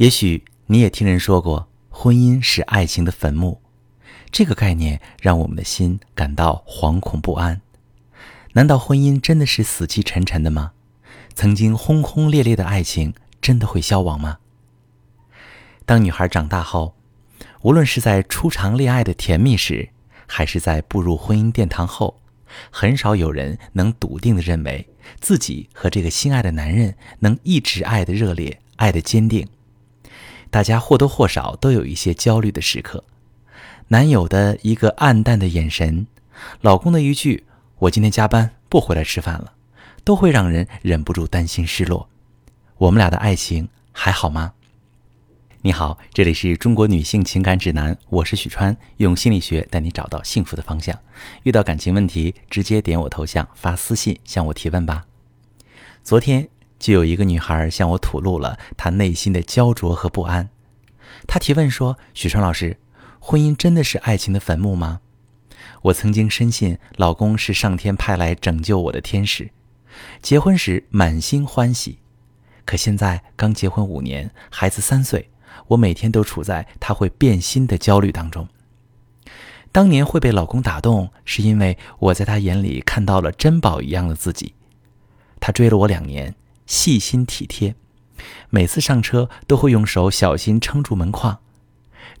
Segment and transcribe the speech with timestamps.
[0.00, 3.60] 也许你也听人说过，婚姻是爱情的坟墓，
[4.30, 7.60] 这个概念让我们的心感到惶恐不安。
[8.54, 10.72] 难道婚姻真的是死气沉沉的吗？
[11.34, 14.38] 曾经轰轰烈烈的爱情真的会消亡吗？
[15.84, 16.94] 当女孩长大后，
[17.60, 19.90] 无论是在初尝恋爱的甜蜜时，
[20.26, 22.22] 还是在步入婚姻殿堂后，
[22.70, 24.88] 很少有人能笃定的认为
[25.20, 29.46] 自己和这个心爱的男人能一直爱的热烈，爱的坚定。
[30.50, 33.04] 大家或多或少都有一些焦虑的时刻，
[33.88, 36.08] 男友的一个暗淡的眼神，
[36.60, 37.44] 老公的一句
[37.78, 39.52] “我今天加班不回来吃饭了”，
[40.02, 42.08] 都会让人忍不住担心失落。
[42.78, 44.52] 我们俩的爱情还好吗？
[45.62, 50.98] 你好，这里是中国女性情感指南，我是许川，用心理学带你找到幸福的方向。
[51.44, 55.04] 遇到感情问题，直接点我头像发私信向我提问吧。
[56.02, 56.48] 昨天。
[56.80, 60.48] 就有一个女孩向我吐露了她内心的焦灼和不安。
[61.28, 62.76] 她提问说：“许川老师，
[63.20, 65.00] 婚姻真的是爱情的坟墓吗？”
[65.82, 69.50] 我曾经深信老公是上天派来拯救我的天使，
[70.20, 71.98] 结婚时满心欢喜。
[72.64, 75.30] 可现在刚结婚五年，孩子三岁，
[75.68, 78.46] 我每天都处在他会变心的焦虑当中。
[79.72, 84.54] 当年会被老公打动，是因为我在他眼里看到了珍宝一样的自己。
[85.38, 86.34] 他追了我两年。
[86.70, 87.74] 细心体贴，
[88.48, 91.40] 每次上车都会用手小心撑住门框，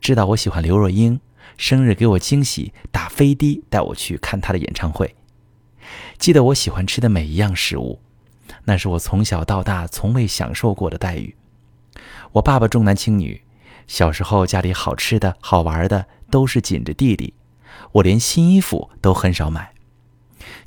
[0.00, 1.20] 知道我喜欢刘若英，
[1.56, 5.14] 生日给我惊喜，打飞的带我去看她的演唱会。
[6.18, 8.00] 记得我喜欢吃的每一样食物，
[8.64, 11.36] 那是我从小到大从未享受过的待遇。
[12.32, 13.40] 我爸爸重男轻女，
[13.86, 17.34] 小时候家里好吃的好玩的都是紧着弟弟，
[17.92, 19.72] 我连新衣服都很少买，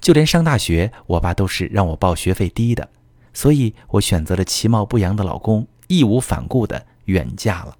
[0.00, 2.88] 就连上大学，我爸都是让我报学费低的。
[3.32, 7.76] 所以我选择了其貌不扬的老公，义无反顾的远嫁了。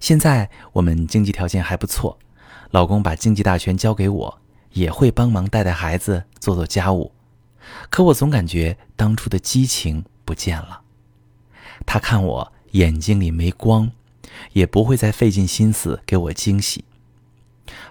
[0.00, 2.18] 现在我们经济条件还不错，
[2.70, 4.40] 老公把经济大权交给我，
[4.72, 7.12] 也会帮忙带带孩子、做做家务。
[7.90, 10.82] 可我总感觉当初的激情不见了。
[11.84, 13.90] 他看我眼睛里没光，
[14.52, 16.84] 也不会再费尽心思给我惊喜。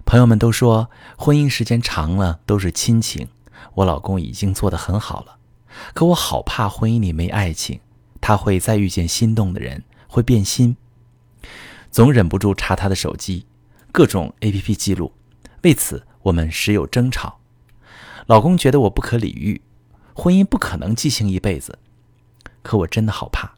[0.06, 3.28] 朋友们都说婚姻时间长了都是亲情，
[3.76, 5.38] 我老公已经做得很好了。
[5.94, 7.80] 可我好怕婚姻里没爱情，
[8.22, 10.78] 他会再遇见心动的人，会变心。
[11.90, 13.46] 总忍不住查他的手机，
[13.92, 15.14] 各种 APP 记录。
[15.64, 17.40] 为此，我们时有争吵。
[18.28, 19.62] 老公觉得我不可理喻，
[20.14, 21.80] 婚姻不可能激情一辈子。
[22.62, 23.56] 可我真的好怕。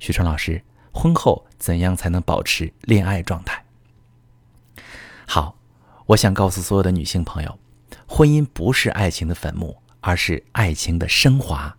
[0.00, 3.64] 许川老师，婚后怎样才能保持恋爱状态？
[5.26, 5.56] 好，
[6.06, 7.58] 我想告诉所有的女性朋友，
[8.06, 9.76] 婚姻不是爱情的坟墓。
[10.08, 11.76] 而是爱情的升华，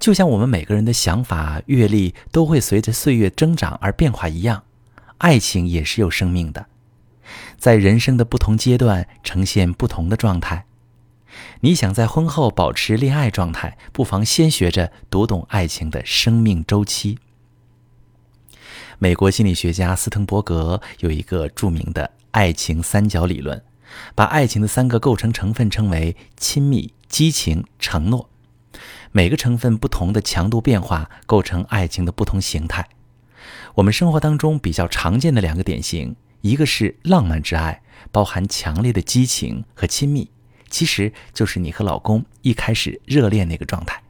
[0.00, 4.64] 就像我们每个人的想法、阅历都会随着岁月增长而变化一样，
[5.18, 6.66] 爱情也是有生命的，
[7.56, 10.66] 在人生的不同阶段呈现不同的状态。
[11.60, 17.20] 你想在婚后保持恋爱状态，不妨先学着读懂爱情的生命周期。
[18.98, 23.62] 美国心理学家斯滕伯格有一个著名的爱情三角理论，
[24.16, 26.92] 把爱情的三个构成成分称为亲密。
[27.14, 28.28] 激情、承诺，
[29.12, 32.88] 每个成分不同的强度变化，构成爱情的不同形态。
[33.76, 40.28] 我们生活当中比较常见的两个典型，一个是浪漫之爱，包含强烈的激情和亲密，
[40.68, 44.02] 其实就是你和老公一开始热恋那个状态。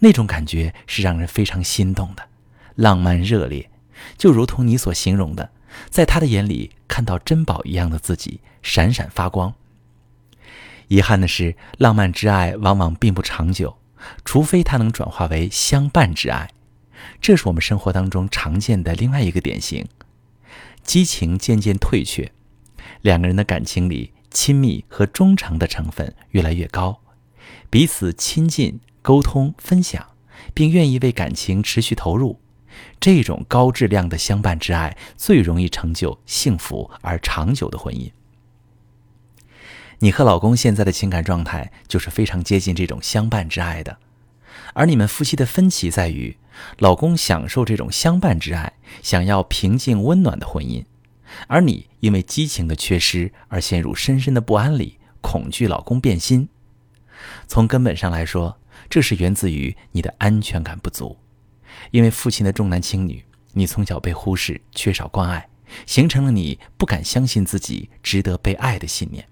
[0.00, 2.28] 那种感觉是让人非常心动的，
[2.74, 3.70] 浪漫热烈，
[4.16, 5.52] 就如同你所形容的，
[5.88, 9.54] 在他的眼里看到珍宝一样的自己，闪闪发光。
[10.88, 13.78] 遗憾的是，浪漫之爱往往并不长久，
[14.24, 16.50] 除非它能转化为相伴之爱。
[17.20, 19.86] 这是我们生活当中常见的另外一个典型。
[20.82, 22.32] 激情渐渐退却，
[23.02, 27.00] 两个人的感情里亲密和忠诚的成分越来越高，
[27.68, 30.04] 彼此亲近、沟通、分享，
[30.54, 32.40] 并愿意为感情持续投入。
[32.98, 38.10] 这种高质量的相伴之爱，最容易成就幸福而长久的婚姻。
[40.00, 43.98] 你和老公现在的情感状态就是非常接近这种相伴之爱的，
[44.72, 46.36] 而你们夫妻的分歧在于，
[46.78, 50.84] 老公享受这种相伴之爱，想要平静温暖的婚姻，
[51.48, 56.48] 而你因为激情的缺失而陷入深深的不安里，恐惧老公变心。
[57.48, 58.56] 从根本上来说，
[58.88, 61.18] 这是源自于你的安全感不足，
[61.90, 65.48] 因为父亲的重男轻女，你从小被忽视，缺少关爱，
[65.86, 69.26] 形成了你不敢相信自己值得被爱的信念。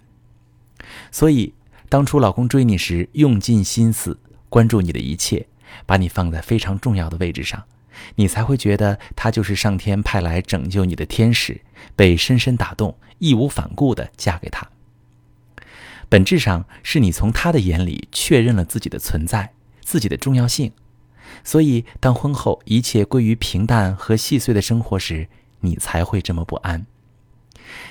[1.11, 1.53] 所以，
[1.89, 4.19] 当初老公追你时，用尽心思
[4.49, 5.47] 关注你的一切，
[5.85, 7.65] 把你放在非常重要的位置上，
[8.17, 11.61] 你才会觉得他就是上天派来拯救你的天使，
[11.95, 14.69] 被深深打动，义无反顾地嫁给他。
[16.09, 20.73] 本质上是你从他的眼里确认了自己的存在，自己的重要性。
[21.43, 25.29] 所以，当婚后一切归于平淡和细碎的生活时，
[25.61, 26.87] 你才会这么不安。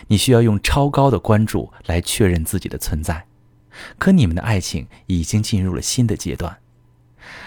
[0.07, 3.25] 你需要用超高的关注来确认自己的存在。
[3.97, 6.57] 可你们的爱情已经进入了新的阶段，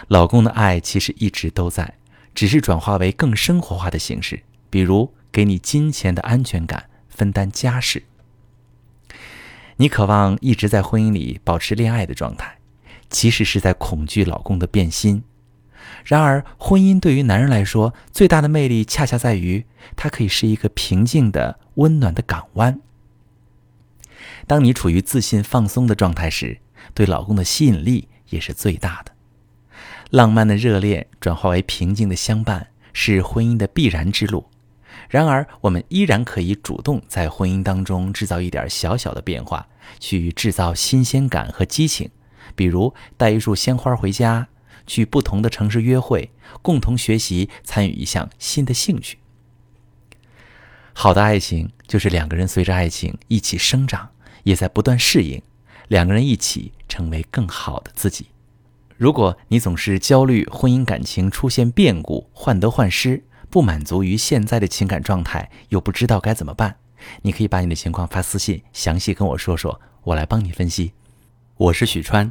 [0.08, 1.94] 老公的爱其实一直都在，
[2.34, 8.02] 只是转化为更生活化的形式，比如给你金钱的安全感，分担家事。
[9.76, 12.58] 你渴望一直在婚姻里保持恋爱的状态，
[13.08, 15.22] 其实是在恐惧老公的变心。
[16.04, 19.64] 然而，婚姻对于男人来说，最大的魅力恰恰在于，
[19.96, 22.80] 它可以是一个平静的、温暖的港湾。
[24.46, 26.58] 当你处于自信放松的状态时，
[26.94, 29.12] 对老公的吸引力也是最大的。
[30.10, 34.46] 浪漫的热恋转化为平静的相伴，是婚姻的必然之路。
[35.10, 39.66] 然而，我们依然可以主动在婚姻当中制造一点小小的变化，
[40.00, 42.10] 去制造新鲜感和激情，
[42.54, 44.48] 比如带一束鲜花回家，
[44.88, 49.18] 去不同的城市约会，共同学习，参与一项新的兴趣。
[50.92, 54.10] 好的爱情就是两个人随着爱情一起生长，
[54.42, 55.40] 也在不断适应，
[55.86, 58.26] 两个人一起成为更好的自己。
[58.96, 63.22] 如果你总是焦虑婚姻感情出现变故，患得患失。
[63.50, 66.76] 不满足于现在的情感状态，又不知道该怎么办，
[67.22, 70.92] 你可以把你的情况发私信，详细跟我说说，我来帮你分析。
[71.56, 72.30] 我是许川，